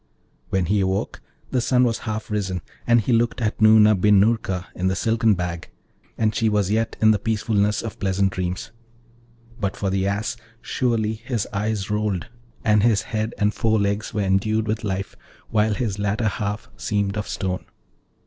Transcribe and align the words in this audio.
When 0.49 0.65
he 0.65 0.79
awoke 0.79 1.21
the 1.51 1.61
sun 1.61 1.83
was 1.83 1.99
half 2.09 2.31
risen, 2.31 2.63
and 2.87 3.01
he 3.01 3.13
looked 3.13 3.39
at 3.39 3.59
Noorna 3.61 3.93
bin 3.93 4.19
Noorka 4.19 4.65
in 4.73 4.87
the 4.87 4.95
silken 4.95 5.35
bag, 5.35 5.69
and 6.17 6.33
she 6.33 6.49
was 6.49 6.71
yet 6.71 6.95
in 6.99 7.11
the 7.11 7.19
peacefulness 7.19 7.83
of 7.83 7.99
pleasant 7.99 8.31
dreams; 8.31 8.71
but 9.59 9.77
for 9.77 9.91
the 9.91 10.07
Ass, 10.07 10.37
surely 10.59 11.13
his 11.13 11.47
eyes 11.53 11.91
rolled, 11.91 12.25
and 12.65 12.81
his 12.81 13.03
head 13.03 13.35
and 13.37 13.53
fore 13.53 13.79
legs 13.79 14.11
were 14.11 14.21
endued 14.23 14.65
with 14.67 14.83
life, 14.83 15.15
while 15.51 15.75
his 15.75 15.99
latter 15.99 16.29
half 16.29 16.67
seemed 16.77 17.15
of 17.15 17.27
stone. 17.27 17.63